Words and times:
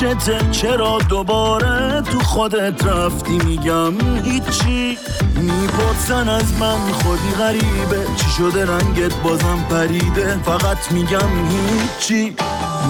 چته 0.00 0.50
چرا 0.50 0.98
دوباره 0.98 2.00
تو 2.00 2.18
خودت 2.20 2.84
رفتی؟ 2.86 3.38
میگم 3.38 3.92
هیچی. 4.24 4.98
می‌پرسن 5.36 6.28
از 6.28 6.52
من 6.60 6.92
خودی 6.92 7.30
غریبه. 7.38 8.06
چی 8.16 8.30
شده 8.30 8.66
رنگت 8.66 9.14
بازم 9.14 9.64
پریده؟ 9.70 10.38
فقط 10.44 10.92
میگم 10.92 11.28
هیچی. 11.48 12.36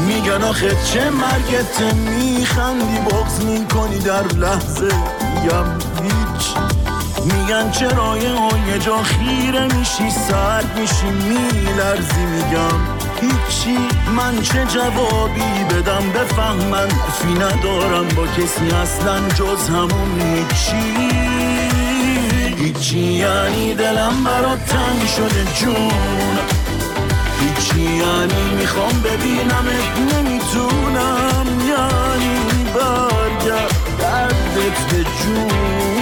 میگن 0.07 0.43
آخه 0.43 0.77
چه 0.93 1.11
مرگت 1.11 1.81
میخندی؟ 1.81 2.99
بغز 3.11 3.45
می‌کنی 3.45 3.99
در 3.99 4.27
لحظه. 4.27 4.89
میگم 5.35 5.65
هیچ 6.03 6.47
میگن 7.25 7.71
چرا 7.71 8.17
یه 8.19 8.79
جا 8.79 8.97
خیره 8.97 9.65
میشی 9.79 10.11
سرد 10.29 10.79
میشی 10.79 11.07
میلرزی. 11.07 12.27
میگم 12.27 12.79
هیچی. 13.21 13.96
من 14.07 14.43
چه 14.43 14.65
جوابی 14.65 15.65
بدم؟ 15.71 16.11
بفهمن. 16.15 16.89
فی 16.89 17.33
ندارم 17.35 18.09
با 18.09 18.27
کسی. 18.27 18.71
اصلا 18.83 19.29
جز 19.29 19.69
همون 19.69 20.21
هیچی. 20.21 21.11
هیچی 22.59 22.99
یعنی 22.99 23.75
دلم 23.75 24.25
برات 24.25 24.65
تنگ 24.65 25.07
شده 25.17 25.45
جون. 25.55 25.91
هیچی 27.41 27.81
یعنی 27.81 28.55
می‌خوام 28.59 29.03
ببینمت 29.03 30.15
نمی‌تونم 30.15 31.47
یعنی 31.69 32.65
برگرد 32.75 33.75
دردت 33.99 34.79
به 34.91 35.05
جون. 35.05 35.96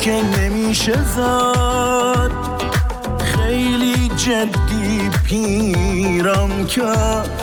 که 0.00 0.22
نمیشه 0.38 1.04
زد. 1.16 2.30
خیلی 3.18 4.08
جدی 4.08 5.10
پیرم 5.24 6.66
که 6.66 6.82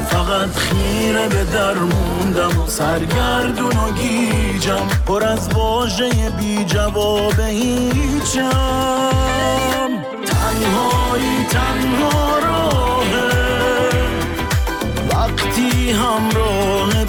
فقط 0.10 0.56
خیره 0.56 1.28
به 1.28 1.44
در 1.44 1.74
موندم 1.74 2.62
و 2.62 2.68
سرگردون 2.68 3.72
و 3.78 3.92
گیجم. 3.92 4.88
پر 5.06 5.24
از 5.24 5.50
واژه 5.54 6.10
بی 6.40 6.66
جواب 6.66 7.40
هیچم. 7.40 8.50
تنهایی 10.26 11.46
تنها 11.50 12.40
راهه. 12.40 13.30
وقتی 15.12 15.92
همراهت 15.92 17.07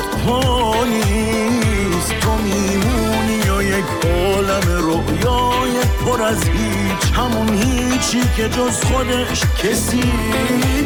پر 6.09 6.23
از 6.23 6.43
هیچ 6.45 7.13
همون 7.15 7.49
هیچی 7.49 8.21
که 8.37 8.49
جز 8.49 8.85
خودش 8.85 9.41
کسی 9.63 10.13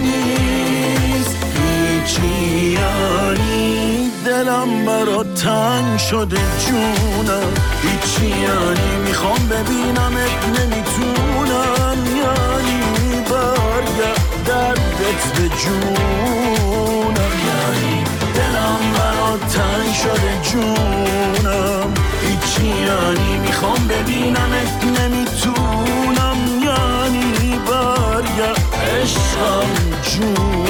نیست. 0.02 1.36
هیچی 1.56 2.72
یعنی 2.72 4.10
دلم 4.24 4.84
برا 4.86 5.24
تنگ 5.24 5.98
شده 5.98 6.40
جونم. 6.66 7.52
هیچی 7.82 8.26
یعنی 8.26 8.96
می‌خوام 9.06 9.48
ببینمت 9.48 10.44
نمی‌تونم. 10.58 11.98
یعنی 12.16 12.80
برگرد 13.30 14.20
دردت 14.46 15.22
به 15.36 15.48
جونم. 15.48 17.16
یعنی 17.48 18.04
دلم 18.34 18.92
برا 18.94 19.36
تنگ 19.36 19.92
شده 20.02 20.32
جونم. 20.52 21.94
هیچی 22.22 22.66
یعنی 22.66 23.38
می‌خوام 23.38 23.88
ببینمت 23.88 24.84
نمی‌تونم 24.84 26.36
یعنی 26.64 27.58
برگرد 27.68 28.60
عشقم 29.02 29.68
جونم 30.02 30.61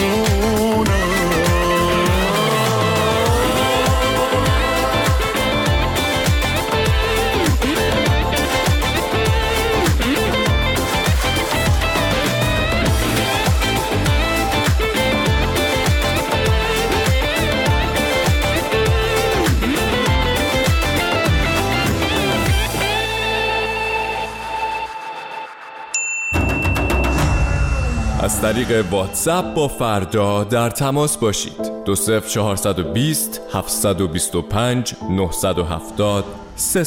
از 28.45 28.55
طریق 28.55 28.93
واتساپ 28.93 29.55
با 29.55 29.69
فردا 29.69 30.45
در 30.45 30.71
تماس 30.71 31.17
باشید. 31.17 31.85
دو 31.85 31.95
سف 31.95 32.29
420 32.29 33.41
725 33.53 34.95
970 35.11 36.25
سه 36.57 36.85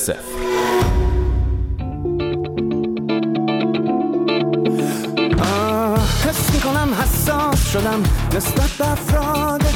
حس 7.01 7.71
شدم 7.71 8.03
نسبت 8.35 8.69
به 8.77 8.85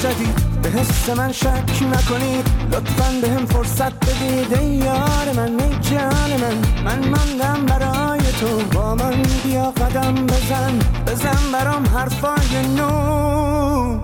جدید 0.10 0.62
به 0.62 0.70
حس 0.70 1.10
من 1.10 1.32
شک 1.32 1.84
نکنید 1.94 2.48
لطفا 2.72 3.12
به 3.22 3.30
هم 3.30 3.46
فرصت 3.46 3.94
بدید 3.94 4.54
ای 4.54 4.68
یار 4.68 5.34
من 5.36 5.60
ای 5.60 5.76
جان 5.82 6.32
من. 6.42 6.84
من 6.84 7.10
ماندم 7.10 7.66
برای 7.66 8.20
تو. 8.20 8.78
با 8.78 8.96
من 8.96 9.22
بیا 9.44 9.72
قدم 9.72 10.16
بزن. 10.26 10.80
بزن 11.08 11.52
برام 11.54 11.86
حرفای 11.86 12.68
نو. 12.78 14.00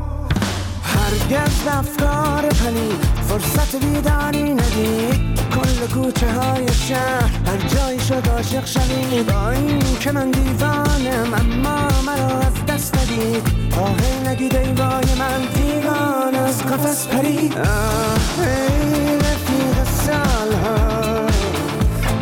هرگز 0.83 1.67
افکار 1.67 2.41
پلید 2.41 3.05
فرصت 3.27 3.75
بیداری 3.75 4.53
ندید 4.53 5.39
کل 5.55 5.93
کوچه 5.93 6.33
های 6.33 6.73
شهر. 6.73 7.31
هر 7.47 7.57
جایی 7.57 7.99
شد 7.99 8.27
عاشق 8.29 8.65
شوید 8.65 9.25
با 9.25 9.49
این 9.49 9.99
که 9.99 10.11
من 10.11 10.31
دیوانم 10.31 11.33
اما 11.33 11.87
مرا 12.05 12.39
از 12.39 12.65
دست 12.67 12.95
ندید 12.97 13.64
آهی 13.77 14.19
نگید 14.27 14.55
ای 14.55 14.73
وای 14.73 15.15
من 15.19 15.41
دیوان 15.55 16.35
از 16.35 16.63
قفس 16.65 17.07
پرید. 17.07 17.57
آه 17.57 18.39
ای 18.39 19.17
رفیق 19.17 19.83
سالها 19.83 21.25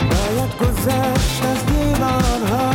باید 0.10 0.58
گذشت 0.62 1.44
از 1.46 1.66
دیوارها 1.66 2.73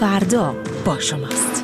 فردا 0.00 0.54
با 0.84 0.98
شماست. 0.98 1.55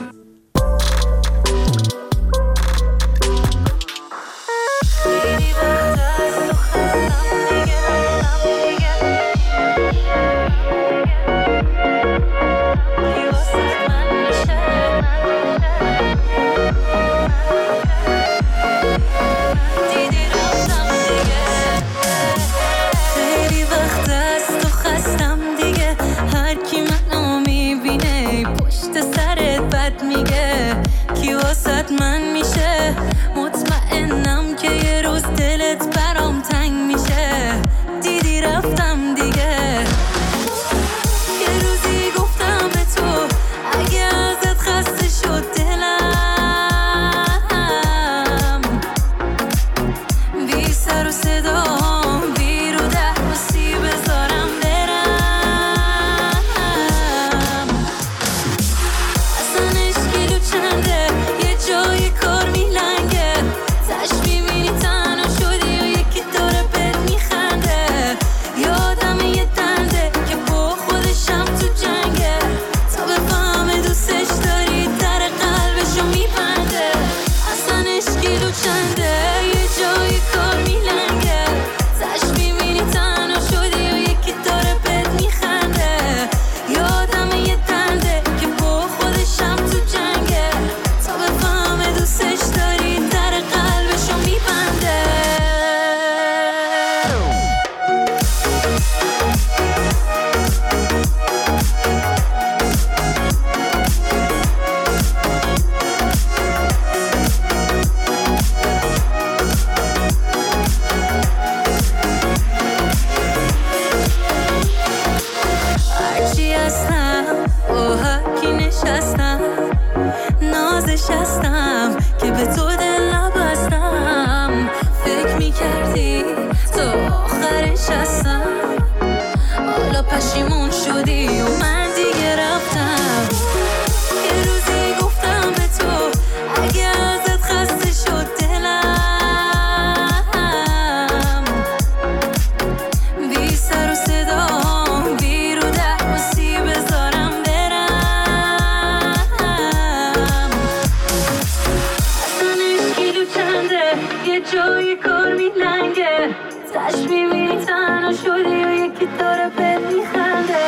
بیکار 154.94 155.34
میلنگه 155.34 156.36
تش 156.74 156.98
می‌بینی 157.10 157.64
تنها 157.64 158.12
شدی 158.12 158.64
و 158.64 158.70
یکی 158.84 159.08
داره 159.18 159.48
بهت 159.56 159.80
میخنده؟ 159.80 160.64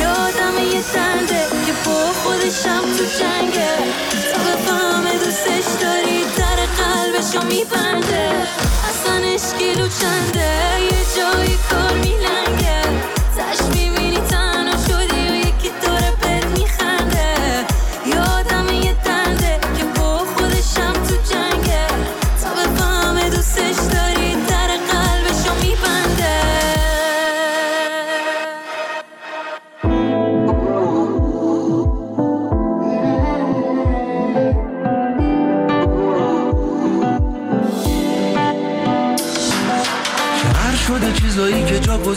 یادم 0.00 0.56
یه 0.74 0.80
سنده 0.80 1.42
که 1.66 1.72
با 1.84 2.06
خودشم 2.22 2.80
تو 2.96 3.04
جنگه. 3.20 3.76
تا 4.32 4.38
بفهمه 4.42 5.12
دوستش 5.12 5.82
داری 5.82 6.24
در 6.38 6.58
قلبشو 6.78 7.46
میبنده. 7.46 8.30
اصلا 8.88 9.14
اشکی 9.34 9.74
چنده 9.74 10.82
یه 10.82 11.00
جایی 11.16 11.58
کار 11.70 11.94
میلنگه. 11.98 12.45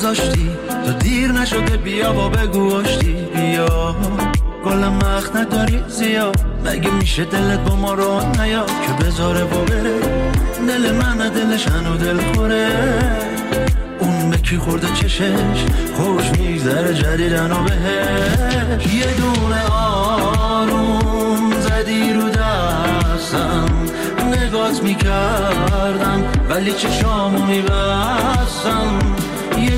داشتی؟ 0.09 0.49
تا 0.85 0.91
دیر 0.91 1.31
نشده 1.31 1.77
بیا 1.77 2.13
و 2.13 2.29
بگو 2.29 2.75
آشتی. 2.75 3.13
بیا. 3.35 3.95
گل 4.65 4.87
مخت 4.87 5.35
نداری 5.35 5.83
زیاد 5.87 6.35
مگه 6.65 6.89
میشه 6.89 7.25
دلت 7.25 7.59
با 7.59 7.75
ما 7.75 7.93
رو 7.93 8.21
نیا؟ 8.41 8.65
که 8.65 9.05
بذاره 9.05 9.43
با 9.43 9.61
بره. 9.61 9.99
دل 10.67 10.91
من 10.91 11.17
دلش 11.17 11.67
هنو 11.67 11.97
دل 11.97 12.17
خوره. 12.33 12.69
اون 13.99 14.29
به 14.29 14.37
کی 14.37 14.57
خورده 14.57 14.87
چشش؟ 14.93 15.65
خوش 15.93 16.39
میگذره 16.39 16.93
جدیدن 16.93 17.51
و 17.51 17.63
بهش. 17.63 18.93
یه 18.93 19.13
دونه 19.13 19.65
آروم 19.71 21.51
زدی 21.61 22.13
رو 22.13 22.29
دستم. 22.29 23.65
نگات 24.27 24.83
می‌کردم 24.83 26.23
ولی 26.49 26.73
چشامو 26.73 27.45
میبستم. 27.45 29.18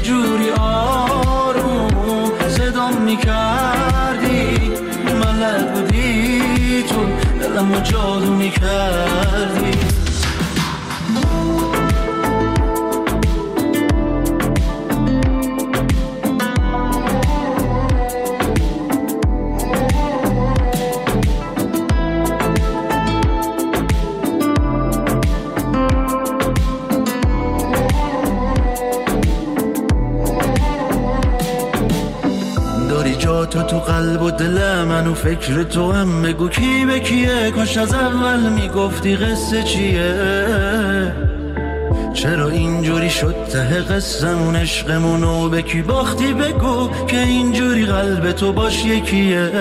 جوری 0.03 0.50
آروم 0.60 2.31
صدام 2.50 3.01
می‌کردی 3.01 4.72
ملک 5.22 5.67
بودی 5.74 6.84
تو 6.84 7.05
دلم 7.39 7.79
جادو 7.79 8.34
می‌کردی. 8.34 9.90
تو 33.51 33.63
تو 33.63 33.79
قلب 33.79 34.22
و 34.22 34.31
دل 34.31 34.84
من 34.84 35.08
و 35.08 35.13
فکر 35.13 35.63
تو 35.63 35.91
هم 35.91 36.22
بگو. 36.22 36.50
کی 36.50 36.86
به 36.86 37.00
کیه؟ 37.00 37.51
کاش 37.55 37.77
از 37.77 37.93
اول 37.93 38.50
می‌گفتی 38.50 39.15
قصه 39.15 39.63
چیه؟ 39.63 41.13
چرا 42.13 42.50
اینجوری 42.50 43.10
شد 43.10 43.36
ته 43.51 43.81
قصمون 43.81 44.55
عشقمون 44.55 45.24
و 45.24 45.50
به 45.50 45.62
کی 45.62 45.81
باختی 45.81 46.34
بگو 46.34 46.89
که 47.08 47.20
اینجوری 47.20 47.86
قلب 47.86 48.31
تو 48.31 48.53
باش 48.53 48.86
یکیه؟ 48.86 49.51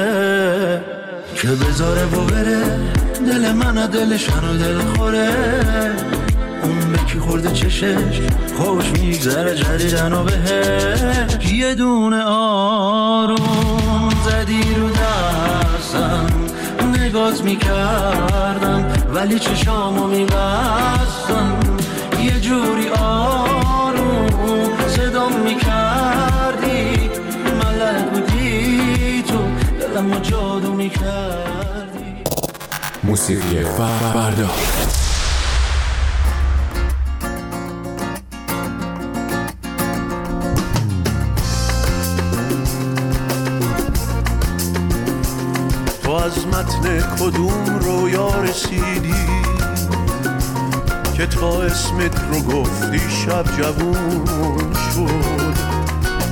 که 1.34 1.48
بذاره 1.48 2.04
و 2.04 2.24
بره 2.24 2.62
دل 3.26 3.52
من 3.52 3.78
و 3.78 3.86
دلش 3.86 4.28
و 4.28 4.58
دل 4.58 4.78
خوره. 4.78 5.30
اون 6.62 6.92
بکی 6.92 7.18
خورده 7.18 7.50
چشش 7.52 7.94
خوش 8.56 8.84
میگذره 8.92 9.54
جریدن 9.54 10.12
و 10.12 10.24
بهش. 10.24 11.52
یه 11.52 11.74
دونه 11.74 12.22
آروم 12.22 13.69
زدی 14.30 14.74
رو 14.74 14.90
دستم 14.90 16.26
نگات 16.88 17.42
می‌کردم 17.42 18.92
ولی 19.14 19.38
چشامو 19.38 20.06
میبستم. 20.06 21.58
یه 22.22 22.40
جوری 22.40 22.88
آروم 22.88 24.28
صدام 24.88 25.32
می‌کردی 25.32 27.10
ملک 27.60 28.04
بودی 28.12 29.24
تو 29.28 29.38
دلمو 29.80 30.20
جادو 30.20 30.72
می‌کردی. 30.72 32.24
موسیقی 33.04 33.64
فردا. 33.64 34.50
متن 46.70 47.16
کدوم 47.16 47.78
رویا 47.80 48.42
رسیدی 48.42 49.14
که 51.16 51.26
تا 51.26 51.62
اسمت 51.62 52.20
رو 52.32 52.40
گفتی 52.40 52.98
شب 52.98 53.44
جوون 53.56 54.72
شد 54.94 55.54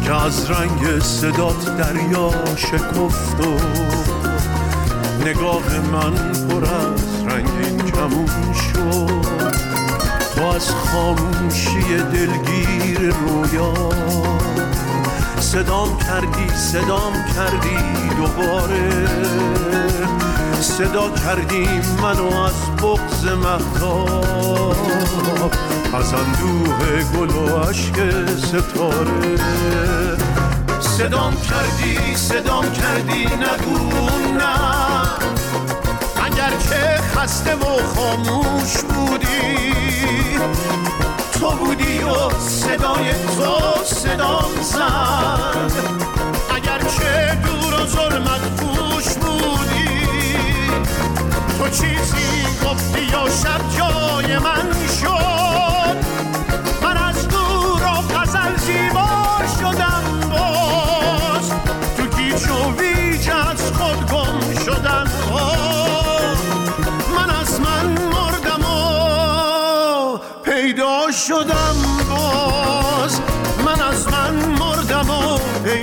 که 0.04 0.14
از 0.14 0.50
رنگ 0.50 1.02
صدات 1.02 1.76
دریا 1.76 2.30
شکفت 2.56 3.46
و 3.46 3.58
نگاه 5.26 5.80
من 5.92 6.14
پر 6.48 6.64
از 6.64 7.26
رنگین 7.26 7.90
کمون 7.90 8.54
شد. 8.54 9.28
تو 10.34 10.46
از 10.46 10.70
خاموشی 10.70 11.96
دلگیر 12.12 13.14
رویا 13.14 13.72
صدام 15.52 15.98
کردی 15.98 16.48
صدام 16.56 17.12
کردی 17.12 18.08
دوباره. 18.16 19.08
صدا 20.60 21.10
کردی 21.10 21.68
منو 22.02 22.36
از 22.36 22.76
بغز 22.82 23.24
مهتاب 23.24 24.24
از 25.94 26.14
اندوه 26.14 27.02
گل 27.02 27.30
و 27.30 27.58
عشق 27.58 28.26
ستاره. 28.36 29.36
صدام 30.80 31.34
کردی 31.34 32.16
صدام 32.16 32.72
کردی 32.72 33.24
نگو 33.24 34.08
نه. 34.38 34.58
اگر 36.24 36.50
که 36.50 37.02
خسته 37.16 37.54
و 37.54 37.64
خاموش 37.94 38.76
بودی 38.76 39.68
تو 41.40 41.50
بودی 41.50 41.98
و 41.98 42.30
صدای 42.38 43.12
تو 43.12 43.84
صدام 43.84 44.62
زد. 44.62 45.72
اگر 46.54 46.78
که 46.78 47.38
دور 47.44 47.82
و 47.82 47.86
ظلمت 47.86 48.40
پوش 48.56 49.14
بودی 49.14 50.00
تو 51.58 51.68
چیزی 51.68 52.42
گفتی 52.64 53.02
یا 53.02 53.28
شب 53.28 53.60
جای 53.78 54.38
من 54.38 54.72
شد. 55.00 55.37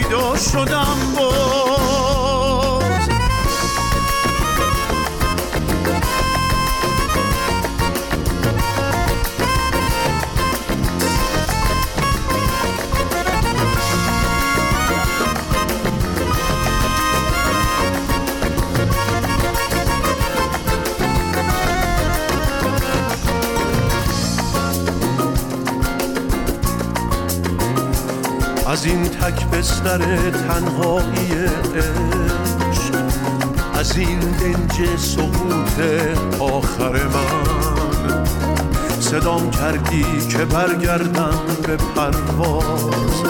پیدا 0.10 0.36
شدم 0.36 0.98
باز 1.18 1.55
بستر 29.66 30.30
تنهایی 30.30 31.32
عشق. 31.76 32.96
از 33.74 33.98
این 33.98 34.20
دنج 34.20 34.98
سقوط 34.98 35.80
آخر 36.40 36.94
من. 36.94 38.26
صدام 39.00 39.52
کردی 39.52 40.06
که 40.30 40.38
برگردم 40.38 41.40
به 41.68 41.78
پرواز. 41.78 43.24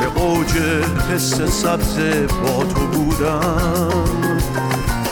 به 0.00 0.20
اوج 0.20 0.52
حس 1.14 1.42
سبز 1.42 1.96
با 2.42 2.64
تو 2.64 2.86
بودم. 2.86 4.04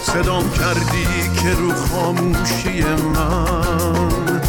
صدام 0.03 0.51
کردی 0.51 1.41
که 1.43 1.51
رو 1.61 1.73
خاموشی 1.75 2.85
من. 3.15 4.41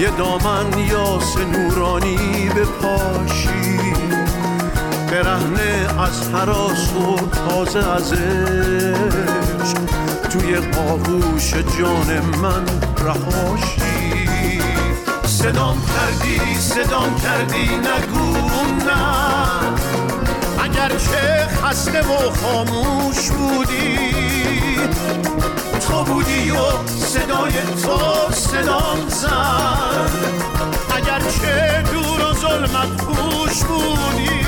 یه 0.00 0.10
دامن 0.18 0.78
یاس 0.90 1.36
نورانی 1.36 2.50
به 2.54 2.64
پاشی 2.64 3.72
برهنه 5.12 6.00
از 6.00 6.28
حراس 6.28 6.92
و 6.92 7.16
تازه 7.48 7.92
از 7.92 8.12
عشق. 8.12 9.78
توی 10.30 10.56
آغوش 10.88 11.54
جان 11.54 12.20
من 12.42 12.64
رهاشی. 12.98 14.60
صدام 15.24 15.76
کردی 15.76 16.54
صدام 16.54 17.14
کردی 17.20 17.64
نگو 17.76 18.32
نه. 18.86 20.11
اگر 20.72 20.88
که 20.88 21.48
خسته 21.62 22.02
و 22.02 22.30
خاموش 22.30 23.30
بودی 23.30 23.98
تو 25.88 26.04
بودی 26.04 26.50
و 26.50 26.56
صدای 26.86 27.52
تو 27.82 28.32
صدام 28.34 29.08
زد. 29.08 30.10
اگر 30.96 31.18
که 31.18 31.82
دور 31.92 32.30
و 32.30 32.34
ظلمت 32.34 32.96
پوش 32.96 33.64
بودی 33.64 34.44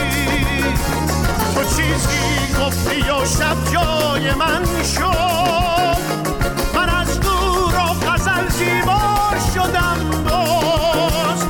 تو 1.55 1.65
چیزی 1.65 2.55
گفتی 2.61 3.01
و 3.01 3.25
شب 3.25 3.73
جای 3.73 4.35
من 4.35 4.65
شد. 4.83 5.99
من 6.75 6.89
از 6.89 7.21
دور 7.21 7.75
و 7.75 8.11
غزل 8.11 8.49
زیبا 8.49 9.01
شدم 9.55 10.11
باز. 10.25 11.41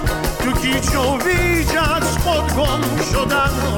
تو 0.44 0.60
گیج 0.60 0.94
و 0.94 1.18
ویج 1.18 1.76
از 1.76 2.18
خود 2.18 2.54
گم 2.56 2.80
شدم. 3.12 3.73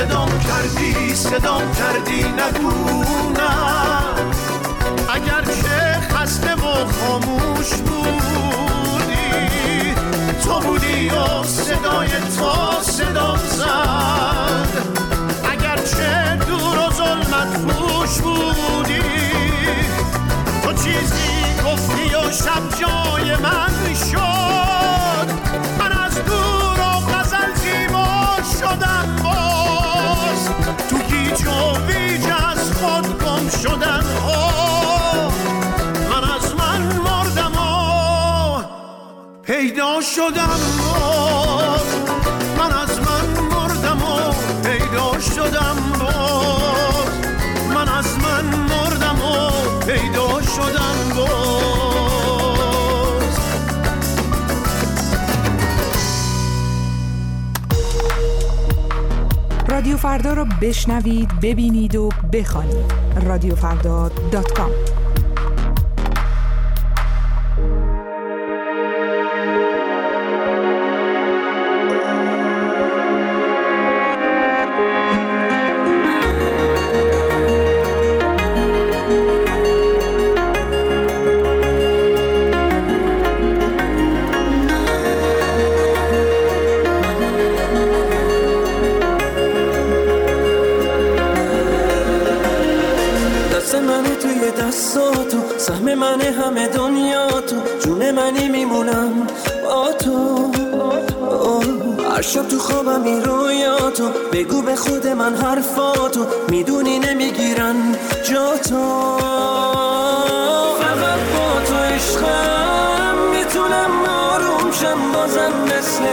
صدام 0.00 0.28
کردی 0.38 1.14
صدام 1.14 1.62
کردی 1.72 2.22
نگو 2.22 3.04
نه. 3.32 3.50
اگر 5.14 5.44
که 5.44 6.00
خسته 6.14 6.54
و 6.54 6.86
خاموش 6.86 7.72
بودی 7.72 9.14
تو 10.44 10.60
بودی 10.60 11.08
و 11.08 11.44
صدای 11.44 12.08
تو 12.08 12.82
صدام 12.82 13.38
زد. 13.38 14.68
اگر 15.52 15.76
که 15.76 16.44
دور 16.46 16.78
و 16.78 16.90
ظلمت 16.92 17.58
پوش 17.58 18.18
بودی 18.18 19.02
تو 20.62 20.72
چیزی 20.72 21.54
گفتی 21.66 22.14
و 22.14 22.32
شب 22.32 22.80
جای 22.80 23.36
من 23.36 23.94
شد. 23.94 24.69
پیدا 39.60 40.00
شدم 40.00 40.60
باز 40.78 41.86
من 42.58 42.72
از 42.72 43.00
من 43.00 43.26
مردم 43.50 44.02
و 44.02 44.32
پیدا 44.64 45.20
شدم 45.20 45.76
باز 46.00 47.08
من 47.74 47.88
از 47.88 48.18
من 48.18 48.44
مردم 48.44 49.22
و 49.22 49.50
پیدا 49.86 50.42
شدم 50.42 50.96
باز 51.16 51.30
رادیو 59.68 59.96
فردا 59.96 60.32
را 60.32 60.46
بشنوید 60.60 61.40
ببینید 61.40 61.96
و 61.96 62.08
بخوانید. 62.32 62.92
کام. 64.56 64.70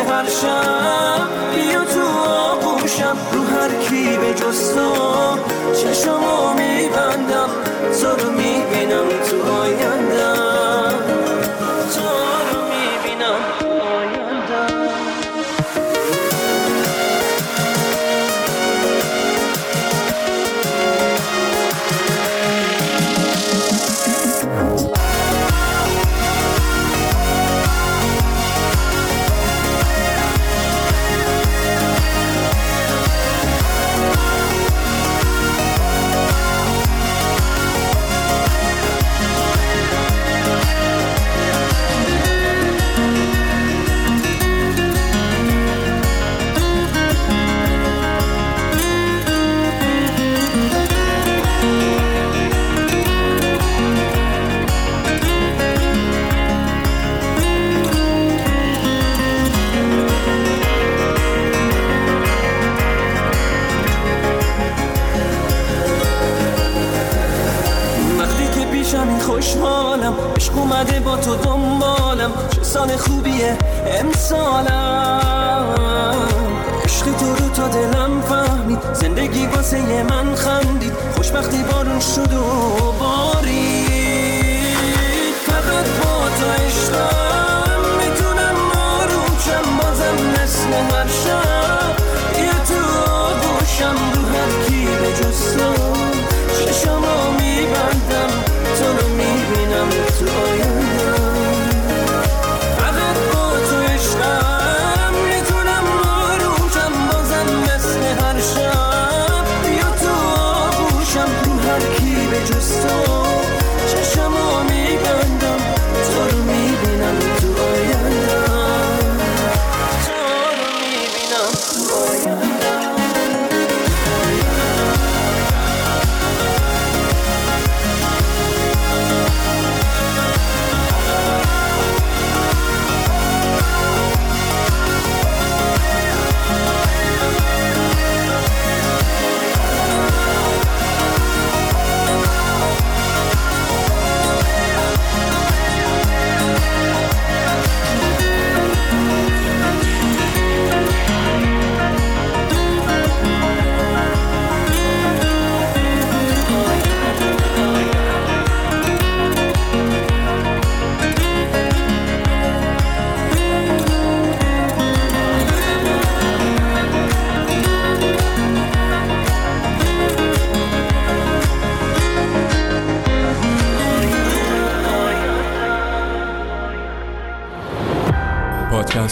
هر 0.09 0.25
شب 0.25 1.27
بیا 1.55 1.83
تو 1.83 2.07
آغوشم 2.29 3.17
رو 3.33 3.43
هر 3.43 3.83
کی 3.83 4.17
به 4.17 4.33
جستا 4.33 5.37
تو 5.73 6.66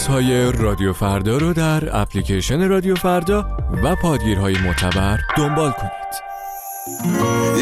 های 0.06 0.52
رادیو 0.52 0.92
فردا 0.92 1.38
رو 1.38 1.52
در 1.52 2.00
اپلیکیشن 2.00 2.68
رادیو 2.68 2.94
فردا 2.94 3.46
و 3.84 3.96
پادگیرهای 3.96 4.58
معتبر 4.58 5.18
دنبال 5.36 5.70
کنید. 5.70 6.26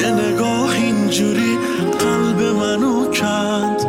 یه 0.03 0.11
نگاه 0.11 0.71
اینجوری 0.71 1.59
قلب 2.01 2.41
منو 2.43 3.13
کند 3.13 3.81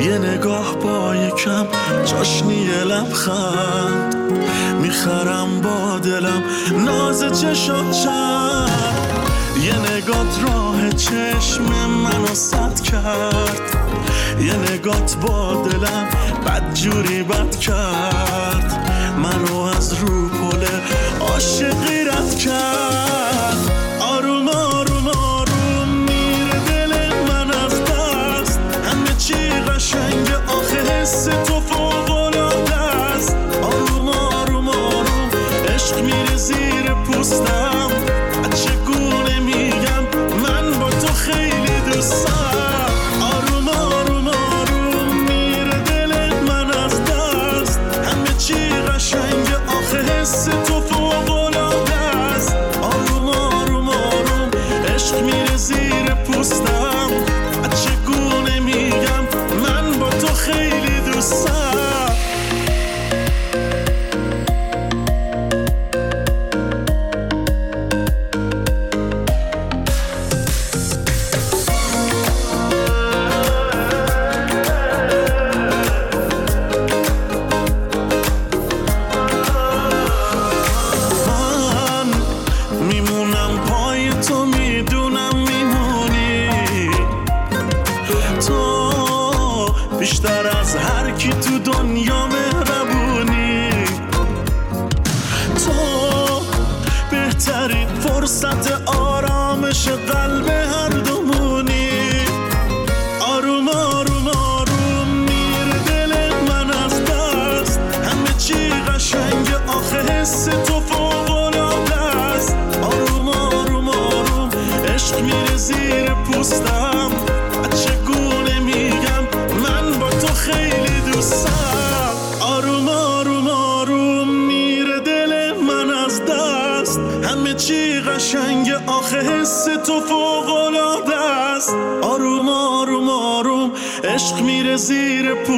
یه 0.00 0.18
نگاه 0.18 0.76
با 0.76 1.16
یکم 1.16 1.66
چاشنی 2.04 2.66
لبخند. 2.66 4.16
می‌خرم 4.82 5.60
با 5.60 5.98
دلم 5.98 6.42
ناز 6.84 7.40
چشم 7.40 7.90
چند 7.90 8.70
یه 9.64 9.96
نگاه 9.96 10.42
راه 10.42 10.90
چشم 10.90 11.64
منو 11.90 12.34
صد 12.34 12.80
کرد. 12.80 13.81
یه 14.40 14.56
نگات 14.56 15.16
با 15.16 15.68
دلم 15.68 16.08
بد 16.46 16.74
جوری 16.74 17.22
بد 17.22 17.56
کرد. 17.56 18.88
منو 19.22 19.56
از 19.58 19.92
رو 19.92 20.28
پل 20.28 20.66
عاشقی 21.20 22.04
رد 22.04 22.38
کرد. 22.38 23.21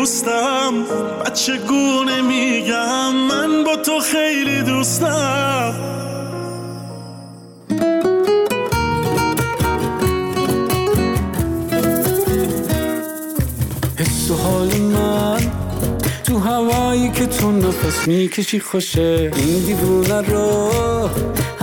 زیر 0.05 0.25
پوستم 0.25 0.85
بچه 1.27 1.57
گونه 1.57 2.23
میگم؟ 2.23 3.15
من 3.15 3.65
با 3.65 3.77
تو 3.77 4.01
خیلی 4.01 4.63
دوستم. 4.63 5.75
حس 13.99 14.31
و 14.31 14.35
حال 14.35 14.77
من 14.77 15.41
تو 16.25 16.39
هوایی 16.39 17.11
که 17.11 17.27
تو 17.27 17.53
نفس 17.53 18.09
می‌کشی 18.09 18.61
خوشه. 18.61 19.31
این 19.37 19.61
دیوونه 19.67 20.21
رو 20.21 20.71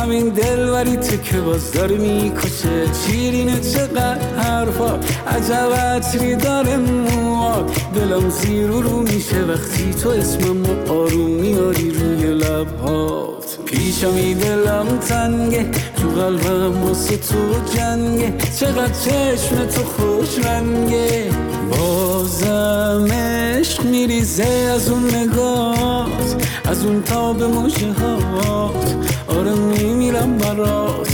همین 0.01 0.29
دلوری 0.29 0.97
تو 0.97 1.17
که 1.17 1.37
باز 1.37 1.71
داره 1.71 1.97
می‌کشه. 1.97 2.93
شیرینه 3.05 3.59
چقدر 3.59 4.17
حرفا 4.37 4.99
عجب 5.27 5.73
عطری 5.73 6.35
داره 6.35 6.77
موات 6.77 7.71
دلم 7.95 8.29
زیر 8.29 8.71
و 8.71 8.81
رو 8.81 9.01
میشه 9.01 9.41
وقتی 9.41 9.93
تو 9.93 10.09
اسمم 10.09 10.63
رو 10.65 10.91
آروم 10.91 11.31
میاری 11.31 11.91
روی 11.91 12.33
لبهات. 12.33 13.57
پیشمی 13.65 14.33
دلم 14.33 14.87
تنگه 15.09 15.65
تو 15.71 16.21
قلبم 16.21 16.83
واسه 16.83 17.17
تو 17.17 17.37
جنگه. 17.75 18.33
چقدر 18.59 18.93
چشم 18.93 19.65
تو 19.65 19.83
خوش 19.83 20.45
رنگه. 20.45 21.29
بازم 21.71 23.07
عشق 23.11 23.85
میریزه 23.85 24.71
از 24.75 24.89
اون 24.89 25.15
نگات 25.15 26.45
از 26.65 26.85
اون 26.85 27.01
تاب 27.03 27.43
مجه 27.43 27.93
هات 27.93 28.95
آره 29.37 29.53
میمیرم 29.53 30.37
برات. 30.37 31.09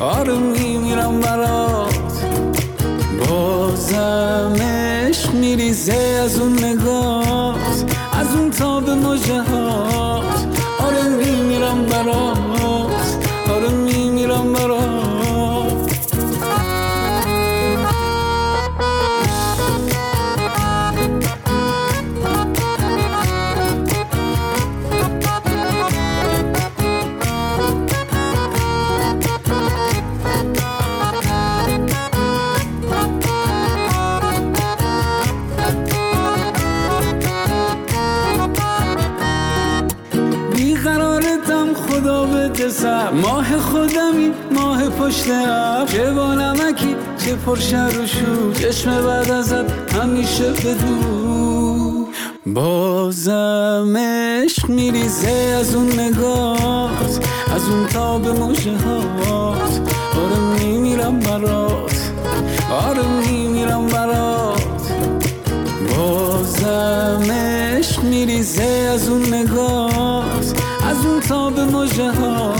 آره 0.00 0.34
میمیرم 0.38 1.20
برات. 1.20 1.94
بازم 3.28 4.52
عشق 4.60 5.34
میریزه 5.34 6.20
از 6.24 6.38
اون 6.40 6.64
نگات 6.64 7.84
از 8.12 8.34
اون 8.36 8.50
تاب 8.50 8.90
مجه 8.90 9.42
آره 10.86 11.02
میمیرم 11.08 11.86
برات. 11.86 12.38
آره 13.54 13.68
میمیرم 13.68 14.52
برات. 14.52 14.95
ماه 43.22 43.58
خودمی 43.58 44.32
ماه 44.52 44.88
پشت 44.88 45.30
اب 45.30 45.88
چه 45.88 46.10
با 46.10 46.34
نمکی 46.34 46.96
چه 47.18 47.34
پرشر 47.34 48.00
و 48.02 48.06
شور. 48.06 48.54
چشم 48.54 49.06
بعد 49.06 49.30
ازت 49.30 49.94
همیشه 49.94 50.50
بدو 50.50 52.06
بازم 52.46 53.96
عشق 53.96 54.68
میریزه 54.68 55.56
از 55.60 55.74
اون 55.74 56.00
نگات 56.00 57.20
از 57.54 57.68
اون 57.68 57.86
تاب 57.86 58.28
مجه 58.28 58.76
هات. 58.76 59.80
آره 60.16 60.64
میمیرم 60.64 61.18
برات 61.18 62.12
آره 62.70 63.02
میمیرم 63.02 63.86
برات. 63.86 64.62
بازم 65.96 67.32
عشق 67.32 68.02
میریزه 68.04 68.90
از 68.94 69.08
اون 69.08 69.34
نگات 69.34 70.54
از 70.90 71.06
اون 71.06 71.20
تاب 71.20 71.60
مجه 71.60 72.10
هات. 72.10 72.55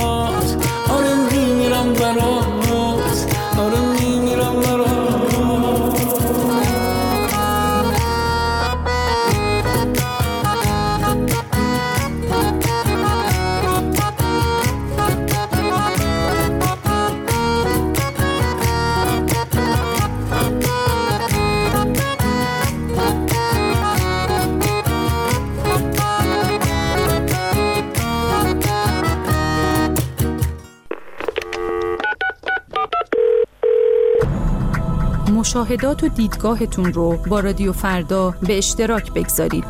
مشاهدات 35.66 36.04
و 36.04 36.08
دیدگاهتون 36.08 36.92
رو 36.92 37.16
با 37.16 37.40
رادیو 37.40 37.72
فردا 37.72 38.34
به 38.42 38.58
اشتراک 38.58 39.12
بگذارید. 39.12 39.64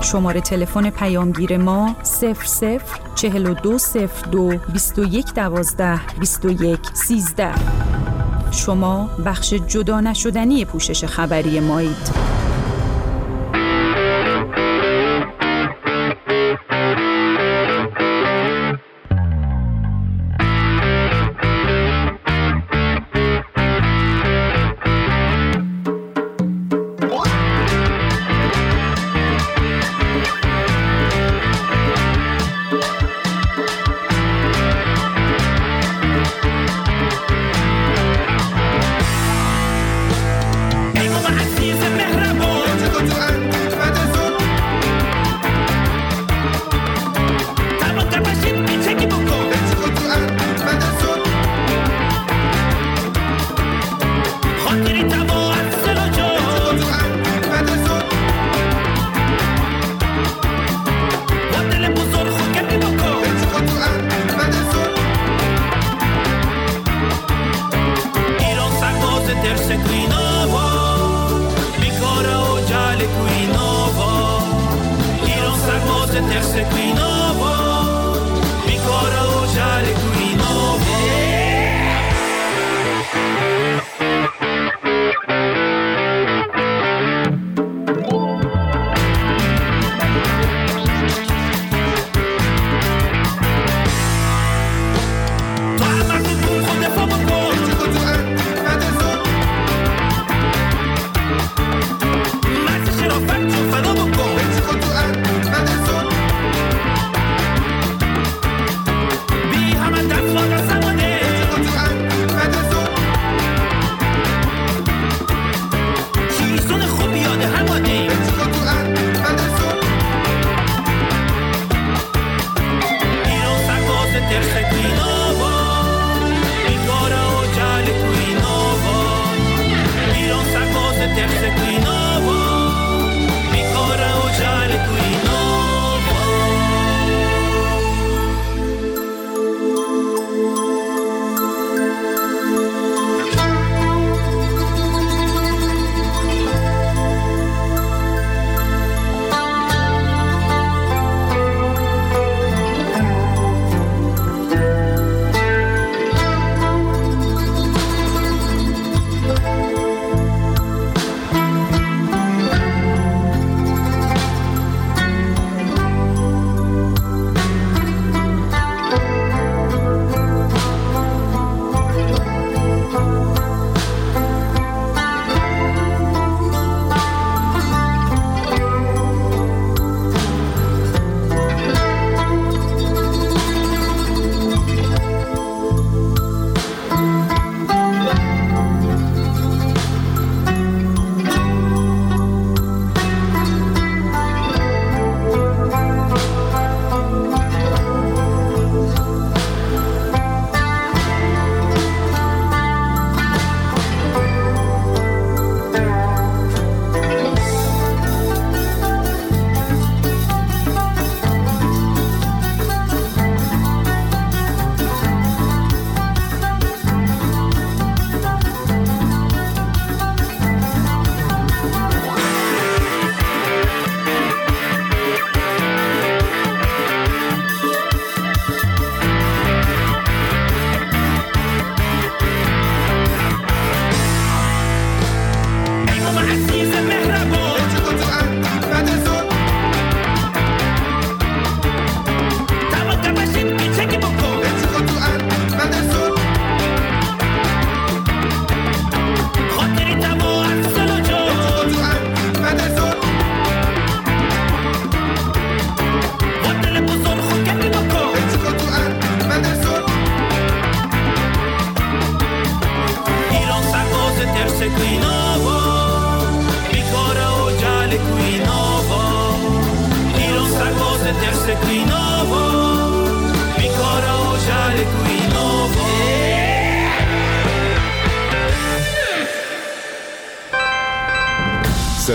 شماره 0.00 0.40
تلفن 0.40 0.90
پیامگیر 0.90 1.56
ما 1.56 1.96
00 2.02 2.34
4202 3.14 4.58
21 4.72 5.34
12 5.34 6.00
21 6.20 6.78
13 6.94 7.52
شما 8.52 9.10
بخش 9.26 9.54
جدا 9.54 10.00
نشدنی 10.00 10.64
پوشش 10.64 11.04
خبری 11.04 11.60
مایید. 11.60 12.37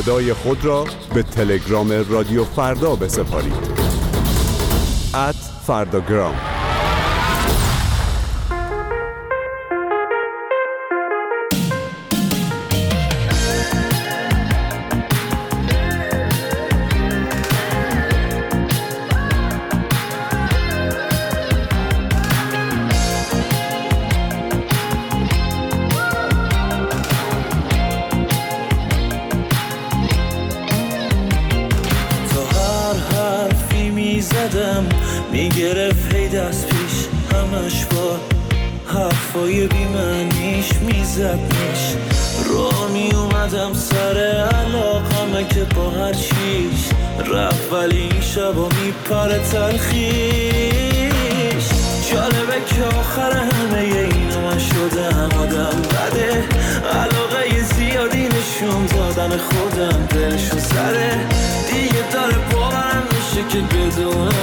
صدای 0.05 0.33
خود 0.33 0.65
را 0.65 0.85
به 1.13 1.23
تلگرام 1.23 1.91
رادیو 2.09 2.43
فردا 2.43 2.95
بسپارید. 2.95 3.53
ات 5.13 5.35
فرداگرام 5.67 6.52
دلشون 60.13 60.59
سره. 60.59 61.25
دیگه 61.71 62.11
داره 62.13 62.37
باورم 62.51 63.03
میشه 63.11 63.47
که 63.49 63.59
بدونم 63.61 64.42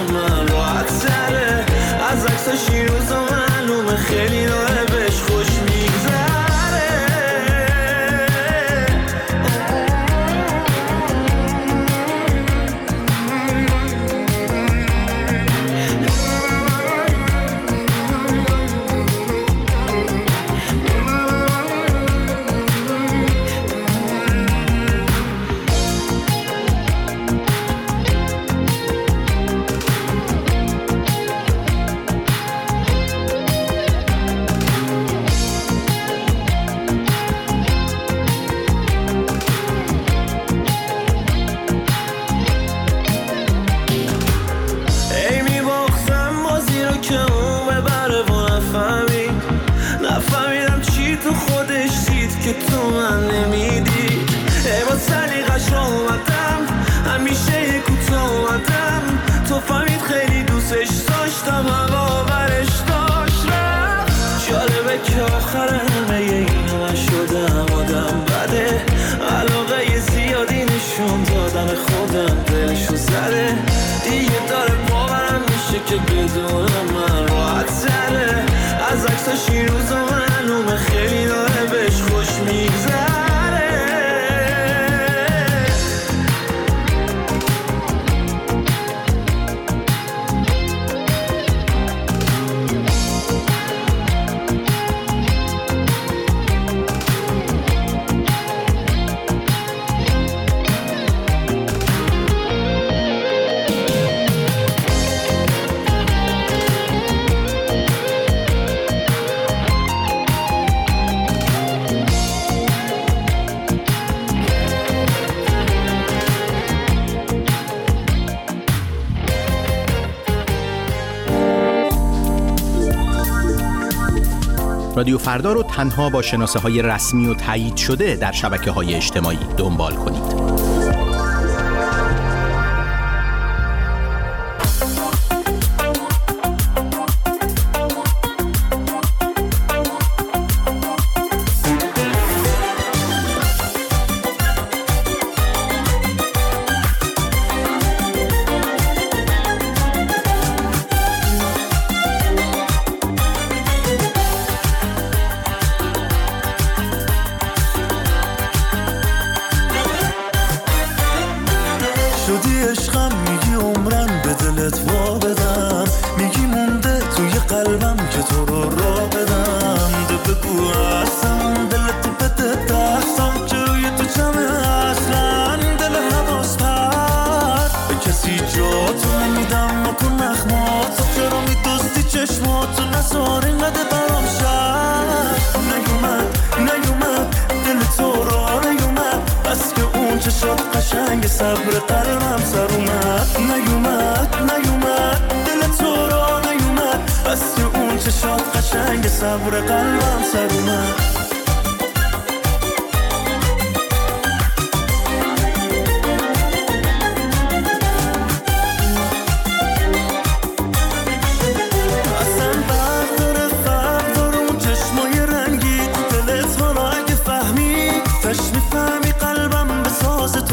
رادیو 125.00 125.18
فردا 125.18 125.52
رو 125.52 125.62
تنها 125.62 126.10
با 126.10 126.22
شناسه 126.22 126.58
های 126.58 126.82
رسمی 126.82 127.28
و 127.28 127.34
تایید 127.34 127.76
شده 127.76 128.16
در 128.16 128.32
شبکه 128.32 128.70
های 128.70 128.94
اجتماعی 128.94 129.38
دنبال 129.56 129.94
کنید. 129.94 130.39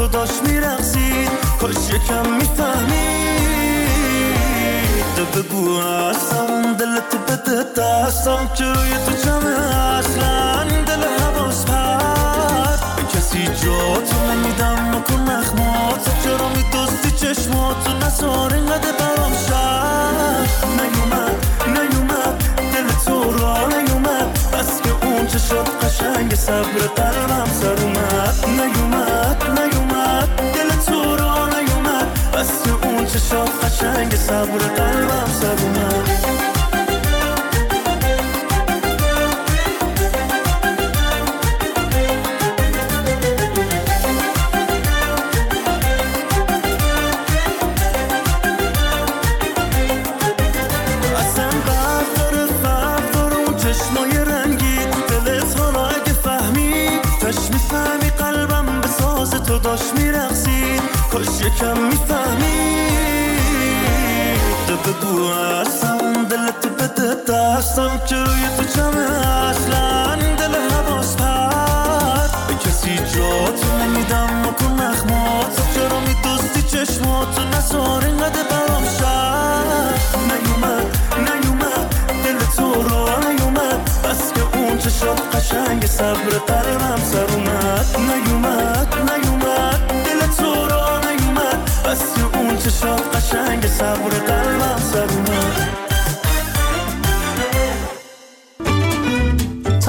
داشت 0.08 0.42
میرقصید 0.44 1.30
کاش 1.62 1.76
یکم 1.76 2.32
می‌فهمید 2.32 3.48
بگو 5.36 5.80
هستم 5.80 6.74
دلت 6.74 7.16
بده 7.28 7.64
دستم 7.82 8.50
که 8.56 8.64
روی 8.64 8.94
تو 9.06 9.12
جمعه 9.26 9.76
اصلا 9.76 10.64
دل 10.64 11.04
حواظ 11.04 11.66
پر 11.66 12.78
به 12.96 13.04
کسی 13.14 13.46
جا 13.46 14.02
تو 14.02 14.18
نمیدم 14.32 14.96
نکن 14.96 15.22
نخمات. 15.22 16.04
چرا 16.24 16.50
میدوستی 16.50 17.12
چشماتو 17.12 17.94
نزار 18.06 18.54
اینقدر 18.54 18.92
برام 19.00 19.34
شد 19.48 20.48
نیومد 20.78 21.36
نیومد 21.68 22.36
دل 22.74 22.88
تو 23.06 23.32
را 23.38 23.68
نیومد. 23.68 24.40
بس 24.54 24.82
که 24.82 25.06
اون 25.06 25.28
چه 25.28 25.40
شد 25.40 25.68
قشنگ 25.82 26.36
صبر 26.36 26.80
قلبم 26.96 27.48
سر 27.62 27.78
اومد. 27.84 28.36
نیومد 28.48 29.37
شد 33.98 34.04
قشنگ 34.04 34.16
صبر 34.16 34.58
قلبم 34.58 36.07
بگو 64.88 65.30
هستم 65.32 66.24
دلت 66.30 66.68
بده 66.68 67.16
دستم 67.34 68.02
که 68.06 68.16
روی 68.16 68.48
تو 68.58 68.64
جمعه 68.64 69.28
اصلا 69.28 70.16
دل 70.16 70.56
حواس 70.72 71.16
پرد 71.16 72.32
به 72.48 72.54
کسی 72.56 72.96
جا 72.98 73.52
تو 73.52 73.78
نمیدم 73.84 74.28
نکن 74.42 74.84
نخمات 74.84 75.60
چرا 75.76 76.00
میدوستی 76.00 76.62
چشماتو 76.62 77.44
نزار 77.44 78.06
اینقدر 78.06 78.44
برام 78.44 78.84
شد 78.84 80.22
نیومد 80.30 80.98
نیومد 81.18 81.96
دل 82.24 82.40
تو 82.58 82.84
را 82.90 83.20
نیومد 83.20 83.90
بس 84.04 84.34
که 84.34 84.58
اون 84.58 84.78
چه 84.78 84.90
قشنگ 85.34 85.86
صبر 85.86 86.30
قلبم 86.48 87.00
سر 87.12 87.34
اومد 87.34 87.86
نیومد 87.98 88.96
نیومد 89.12 89.88
دل 90.06 90.28
تو 90.38 90.68
را 90.68 91.00
نیومد 91.00 91.72
بس 91.86 92.02
که 92.16 92.38
اون 92.38 92.58
چه 92.58 92.70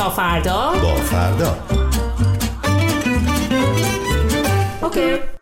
تا 0.09 0.15
فردا. 0.15 0.73
با 0.83 0.95
فردا. 0.95 1.57
اوکی. 4.83 5.38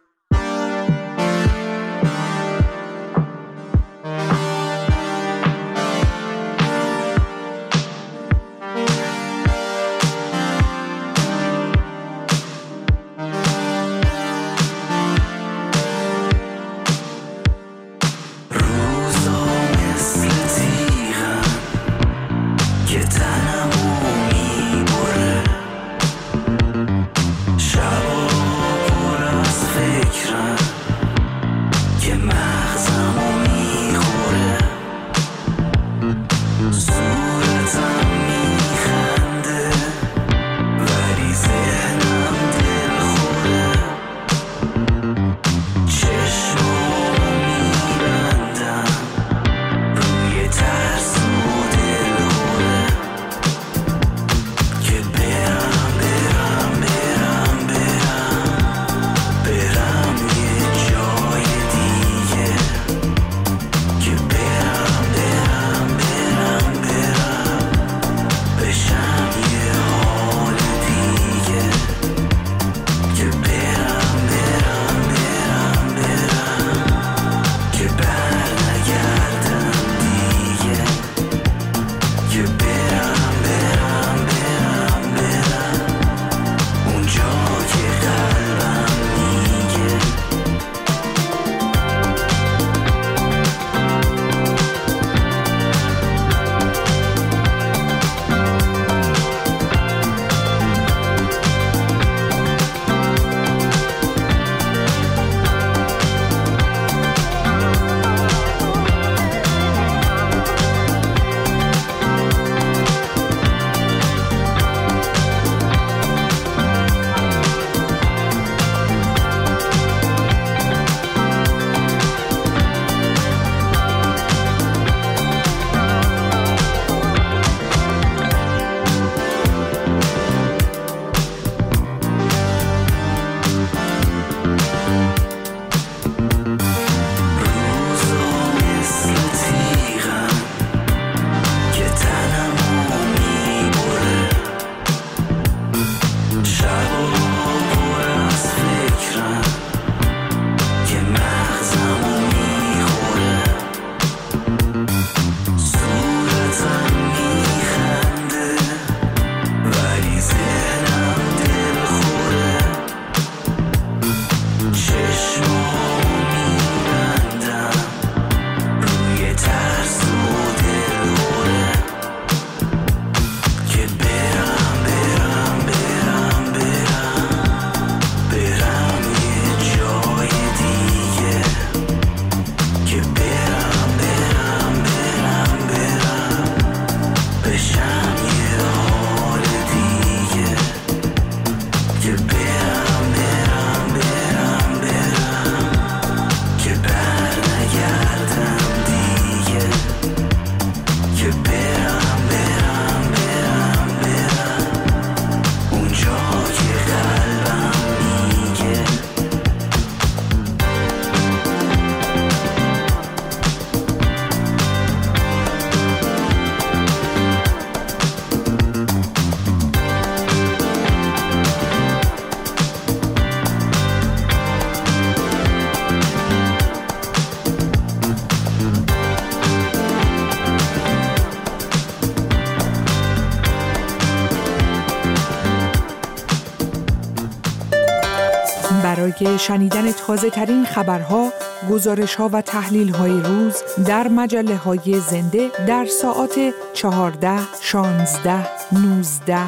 شنیدن 239.39 239.93
تازه 239.93 240.31
ترین 240.31 240.65
خبرها، 240.65 241.33
گزارشها 241.71 242.31
و 242.33 242.43
تحلیل 242.43 242.95
های 242.95 243.21
روز 243.21 243.63
در 243.87 244.09
مجله 244.09 244.57
های 244.57 245.01
زنده 245.01 245.51
در 245.67 245.87
ساعت 245.87 246.55
14, 246.75 247.39
16, 247.61 248.49
19, 248.73 249.39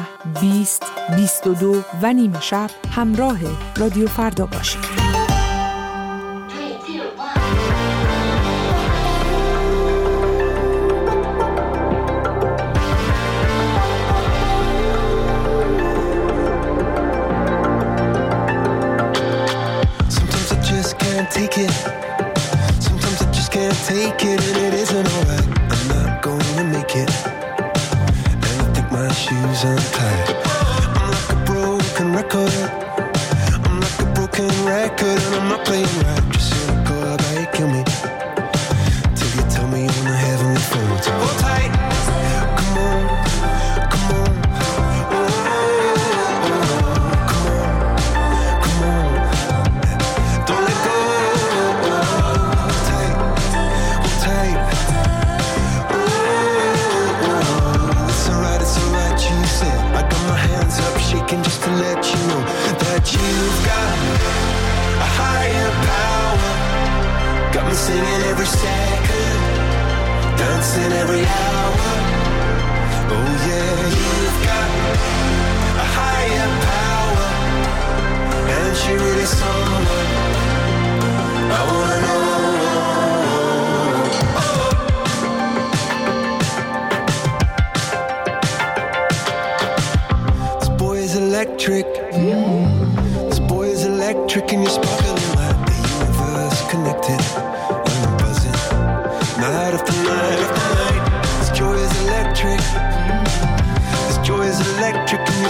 20, 0.41 0.83
22 1.15 1.83
و 2.01 2.13
نیمه 2.13 2.41
شب 2.41 2.69
همراه 2.91 3.39
رادیو 3.77 4.07
فردا 4.07 4.45
باشید. 4.45 4.98
me 67.69 67.75
singing 67.75 68.21
every 68.31 68.45
second, 68.47 69.39
dancing 70.37 70.91
every 71.01 71.23
hour. 71.25 71.75
Oh 73.15 73.31
yeah, 73.47 73.79
you've 73.97 74.39
got 74.49 74.69
a 75.83 75.85
higher 75.97 76.49
power, 76.69 77.27
and 78.57 78.71
she 78.79 78.91
really 78.93 79.27
someone 79.39 79.85
I 81.57 81.61
wanna 81.69 81.99
know. 82.05 82.25
This 90.59 90.69
boy 90.69 90.97
is 90.97 91.13
electric. 91.15 91.87
Mm. 92.13 93.29
This 93.29 93.39
boy 93.39 93.65
is 93.67 93.83
electric, 93.85 94.53
and 94.53 94.63
you 94.63 94.69
spark. 94.69 95.08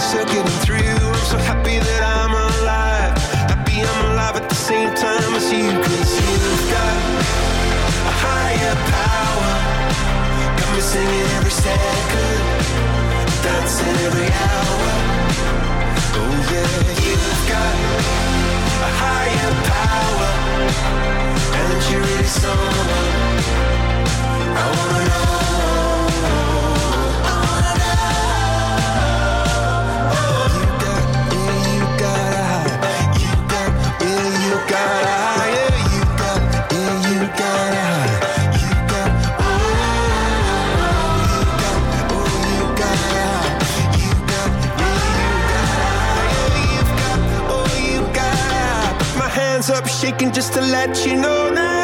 we're 0.00 0.06
still 0.06 0.26
getting 0.26 0.58
through. 0.64 0.78
I'm 0.78 1.24
so 1.28 1.36
happy 1.36 1.78
that 1.78 2.02
I'm 2.16 2.32
alive. 2.32 3.12
Happy 3.52 3.84
I'm 3.84 4.12
alive 4.12 4.36
at 4.40 4.48
the 4.48 4.54
same 4.54 4.88
time 4.94 5.32
as 5.36 5.52
you. 5.52 5.68
Cause 5.84 6.10
you've 6.16 6.64
got 6.72 6.96
a 8.08 8.14
higher 8.24 8.74
power. 8.96 9.52
Got 10.56 10.70
me 10.72 10.80
singing 10.80 11.28
every 11.36 11.52
second, 11.52 12.40
dancing 13.44 13.96
every 14.08 14.30
hour. 14.48 14.88
Oh 16.16 16.34
yeah, 16.48 16.72
you've 17.04 17.42
got 17.52 17.76
a 18.88 18.90
higher 19.04 19.52
power. 19.68 20.32
And 21.60 21.78
you're 21.92 22.00
really 22.00 22.30
someone 22.40 22.88
I 24.56 24.66
wanna 24.76 25.04
know. 25.12 25.89
shaking 50.00 50.32
just 50.32 50.54
to 50.54 50.62
let 50.62 51.04
you 51.04 51.14
know 51.14 51.50
now 51.52 51.79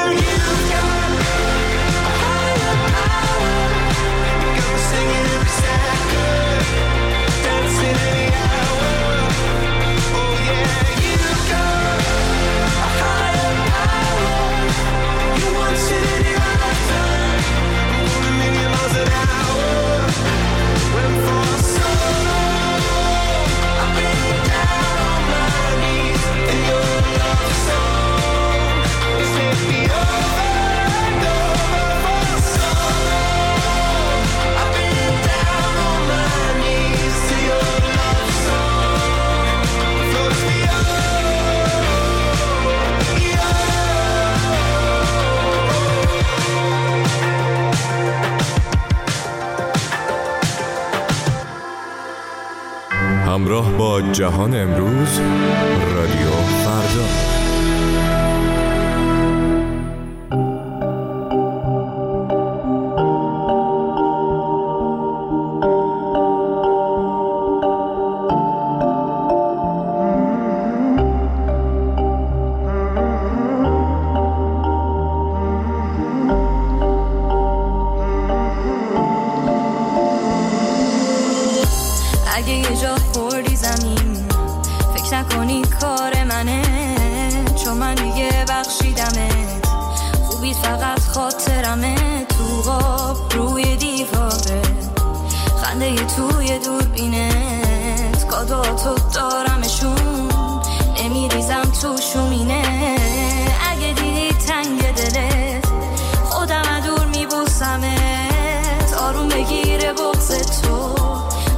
بغز 109.93 110.29
تو 110.63 110.95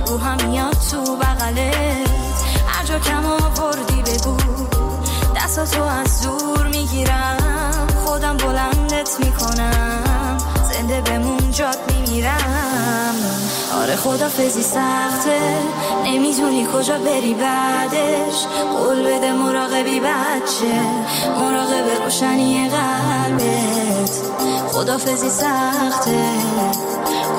رو 0.07 0.49
میاد 0.49 0.77
تو 0.91 1.17
بغله. 1.17 2.05
هر 2.67 2.85
جا 2.85 2.99
کم 2.99 3.27
آوردی 3.27 4.03
بگو 4.03 4.37
دستاتو 5.37 5.83
از 5.83 6.23
دور 6.23 6.67
می‌گیرم. 6.67 7.87
خودم 8.05 8.37
بلندت 8.37 9.11
می‌کنم 9.21 10.39
زنده 10.73 11.01
بمون 11.01 11.51
جات 11.51 11.79
میمیرم. 11.93 13.15
آره 13.83 13.97
خدا 13.97 14.29
فزی 14.29 14.63
سخته 14.63 15.41
نمی‌دونی 16.05 16.67
کجا 16.75 16.99
بری 16.99 17.35
بعدش. 17.35 18.47
قول 18.79 19.03
بده 19.03 19.33
مراقبی 19.33 20.01
بچه 20.01 20.81
مراقب 21.41 22.05
روشنی 22.05 22.69
قلبت. 22.69 24.11
خدا 24.73 24.99
فزی 24.99 25.31
سخته. 25.31 26.19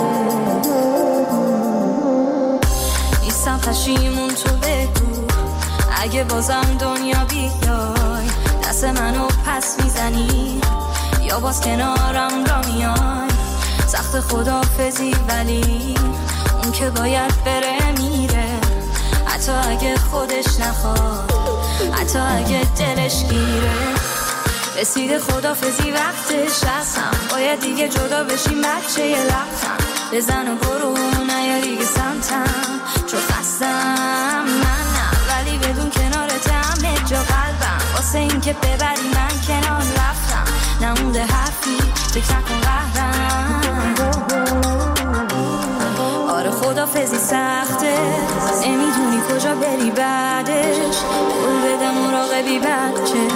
نیستم 3.23 3.57
پشیمون 3.57 4.29
تو 4.29 4.49
بگو 4.55 5.25
اگه 6.01 6.23
بازم 6.23 6.77
دنیا 6.79 7.25
بیای 7.25 8.27
دست 8.63 8.83
منو 8.83 9.27
پس 9.45 9.75
می‌زنی 9.83 10.61
یا 11.21 11.39
باز 11.39 11.61
کنارم 11.61 12.45
را 12.45 12.61
میای 12.73 13.29
سخت 13.87 14.19
خدافزی 14.19 15.15
ولی 15.29 15.95
اون 16.63 16.71
که 16.71 16.89
باید 16.89 17.43
بره 17.45 17.91
میره 17.91 18.47
حتی 19.25 19.51
اگه 19.51 19.95
خودش 19.97 20.59
نخواد 20.59 21.31
حتی 21.91 22.19
اگه 22.19 22.61
دلش 22.77 23.23
گیره 23.23 24.04
رسید 24.81 25.17
خدافزی 25.17 25.91
وقتش 25.91 26.63
هستم 26.63 27.11
باید 27.31 27.59
دیگه 27.59 27.89
جدا 27.89 28.23
بشیم 28.23 28.61
بچه 28.61 29.05
یه 29.07 29.21
لبتم 29.21 29.77
بزن 30.13 30.47
و 30.47 30.55
برو 30.55 30.97
نیا 31.27 31.59
دیگه 31.61 31.85
سمتم. 31.85 32.79
چون 33.07 33.19
خستم 33.19 34.45
من 34.45 34.85
نه. 34.95 35.09
ولی 35.29 35.57
بدون 35.57 35.89
کنارت 35.89 36.49
همه 36.49 36.95
جا 37.05 37.17
قلبم. 37.17 37.93
واسه 37.95 38.17
این 38.17 38.41
که 38.41 38.53
ببری 38.53 39.07
من 39.13 39.41
کنار 39.47 39.81
رفتم. 39.81 40.45
نمونده 40.81 41.21
حرفی 41.25 41.77
فکر 42.13 42.37
نکن 42.37 42.64
خدافزی 46.85 47.17
سخته. 47.17 47.97
نمی‌دونی 48.65 49.21
کجا 49.29 49.55
بری 49.55 49.91
بعدش؟ 49.91 50.95
قول 51.41 51.61
بده 51.61 51.91
مراقبی 51.91 52.59
بچه. 52.59 53.27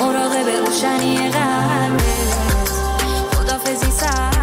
مراقب 0.00 0.66
روشنی 0.66 1.30
قلبت. 1.30 2.70
خدافزی 3.34 3.90
سخته. 3.90 4.37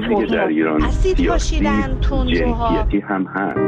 چیزی 0.00 0.26
که 0.26 0.34
در 0.36 0.46
ایران 0.46 0.82
اسید 0.82 1.16
سیاسی 1.16 1.28
پاشیدن 1.28 2.00
تندروها 2.00 2.76
جنسیتی 2.76 3.00
هم 3.00 3.26
هست. 3.26 3.60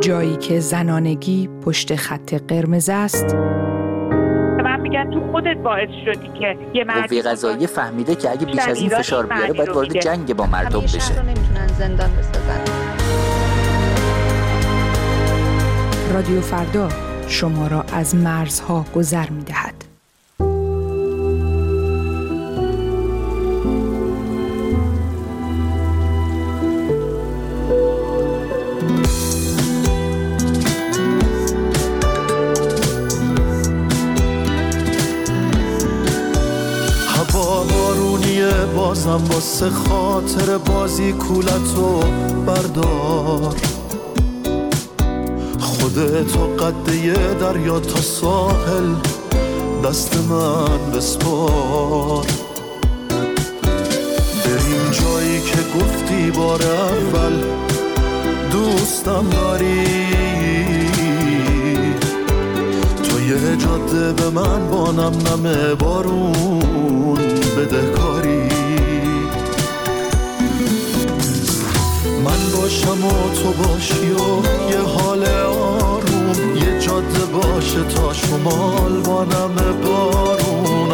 جایی 0.00 0.36
که 0.36 0.60
زنانگی 0.60 1.48
پشت 1.64 1.94
خط 1.94 2.34
قرمز 2.34 2.88
است. 2.92 3.34
من 4.64 4.80
میگن 4.80 5.10
تو 5.10 5.32
خودت 5.32 5.56
باعث 5.64 5.88
شدی 6.04 6.28
که 6.38 6.58
یه 6.74 6.84
مردی 6.84 7.22
قوه 7.22 7.30
قضاییه 7.30 7.66
فهمیده 7.66 8.14
که 8.14 8.30
اگه 8.30 8.46
بیش 8.46 8.68
از 8.68 8.80
این 8.80 8.88
فشار 8.88 9.26
بیاره 9.26 9.52
باید 9.52 9.68
وارد. 9.68 9.98
جنگ 9.98 10.34
با 10.34 10.46
مردم 10.46 10.80
بشه. 10.80 11.22
نمی‌تونن 11.22 11.66
زندان 11.66 12.10
بسازن. 12.18 12.60
رادیو 16.14 16.40
فردا 16.40 16.88
شما 17.28 17.66
را 17.66 17.84
از 17.92 18.14
مرزها 18.14 18.84
گذر 18.94 19.30
می 19.30 19.44
بازم 38.74 39.20
واسه 39.30 39.70
خاطر 39.70 40.58
بازی 40.58 41.12
کولتو 41.12 42.00
بردار. 42.46 43.54
خودتو 45.60 46.46
قده 46.64 47.34
دریا 47.40 47.80
تا 47.80 48.00
ساحل 48.00 48.94
دست 49.84 50.16
من 50.16 50.92
بسپار. 50.96 52.26
بریم 54.44 54.90
جایی 54.90 55.40
که 55.40 55.58
گفتی 55.78 56.30
بار 56.30 56.62
اول 56.62 57.44
دوستم 58.52 59.24
داری. 59.30 60.06
تو 63.02 63.20
یه 63.20 63.56
جاده 63.56 64.12
به 64.12 64.30
من 64.30 64.70
با 64.70 64.92
نم 64.92 65.12
نم 65.12 65.74
بارون 65.74 67.18
بده 67.56 67.82
من 72.26 72.50
باشم 72.56 73.04
و 73.04 73.34
تو 73.34 73.52
باشی 73.52 74.10
و 74.10 74.70
یه 74.70 74.78
حال 74.78 75.24
آروم 75.26 76.56
یه 76.56 76.80
جاده 76.80 77.24
باشه 77.24 77.84
تا 77.84 78.12
شمال 78.12 79.00
با 79.00 79.24
نم 79.24 79.54
بارون. 79.84 80.45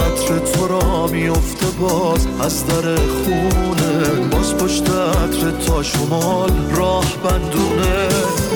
عطر 0.06 0.38
تو 0.38 0.68
را 0.68 1.06
میفته 1.06 1.66
باز. 1.80 2.26
از 2.40 2.66
در 2.66 2.96
خونه 2.96 4.28
باز 4.30 4.54
پشت 4.54 4.90
عطر 4.90 5.50
تا 5.66 5.82
شمال 5.82 6.50
راه 6.76 7.16
بندونه. 7.24 8.08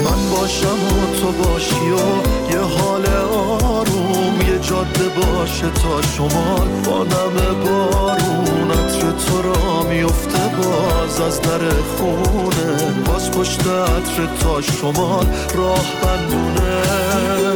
من 0.04 0.30
باشم 0.30 0.66
و 0.66 1.16
تو 1.20 1.32
باشی 1.32 1.74
و 1.74 2.06
یه 2.52 2.60
حال 2.60 3.06
آروم 3.06 4.40
یه 4.48 4.58
جاده 4.58 5.08
باشه 5.08 5.70
تا 5.70 6.02
شمال. 6.02 6.68
با 6.84 7.04
نم 7.04 7.64
بارون 7.64 8.70
عطر 8.70 9.10
تو 9.10 9.42
را 9.42 9.82
میفته 9.88 10.38
باز. 10.56 11.20
از 11.20 11.40
در 11.40 11.58
خونه 11.96 13.02
باز 13.06 13.30
پشت 13.30 13.60
عطر 13.60 14.26
تا 14.40 14.60
شمال 14.60 15.26
راه 15.54 15.84
بندونه. 16.02 17.55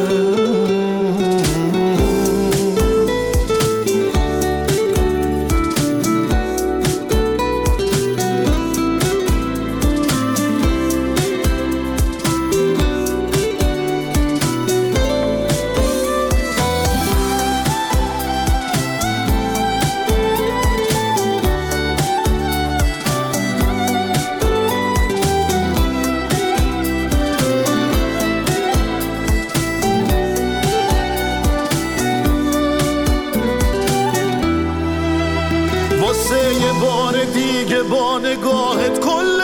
با 37.82 38.18
نگاهت 38.18 39.00
کل 39.00 39.39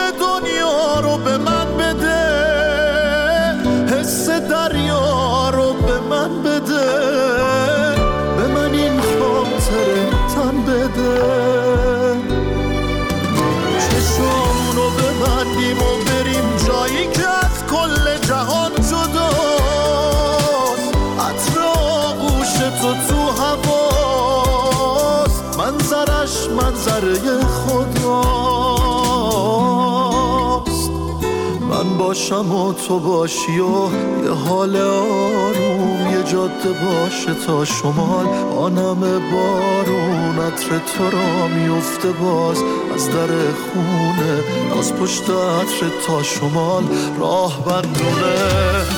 باشم 32.07 32.55
و 32.55 32.73
تو 32.73 32.99
باشی 32.99 33.59
و 33.59 33.89
یه 34.23 34.31
حال 34.31 34.75
آروم 34.75 36.11
یه 36.11 36.23
جاده 36.23 36.69
باشه 36.69 37.33
تا 37.47 37.65
شمال. 37.65 38.25
آنم 38.57 38.99
بارون 39.31 40.39
عطر 40.39 40.69
تو 40.69 41.09
را 41.09 41.47
میفته 41.47 42.11
باز. 42.11 42.57
از 42.95 43.09
در 43.09 43.27
خونه 43.27 44.43
باز 44.75 44.93
پشت 44.93 45.23
عطر 45.29 45.89
تا 46.07 46.23
شمال. 46.23 46.83
راه 47.19 47.63
بندونه 47.65 48.35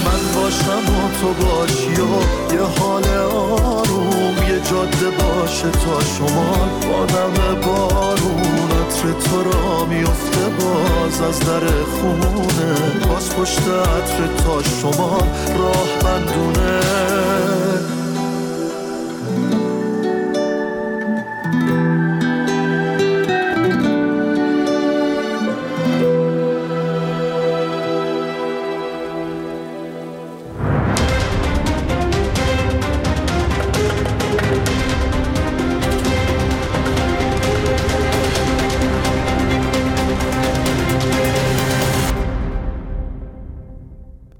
من 0.05 0.41
باشم 0.41 0.85
و 0.95 1.19
تو 1.21 1.45
باشی 1.45 2.01
و 2.01 2.53
یه 2.53 2.61
حال 2.79 3.07
آروم 3.33 4.35
یه 4.49 4.61
جاده 4.69 5.09
باشه 5.09 5.69
تا 5.71 5.99
شمال. 6.03 6.69
آنم 6.93 7.61
بارون 7.61 8.48
عطر 8.99 9.11
تو 9.11 9.43
را 9.43 9.85
میفته 9.85 10.49
باز 10.49 11.21
از 11.21 11.39
در 11.39 11.67
خونه. 11.83 13.07
باز 13.07 13.29
پشت 13.35 13.59
عطر 13.59 14.27
تا 14.43 14.63
شمال 14.63 15.27
راه 15.57 15.89
بندونه. 16.03 16.79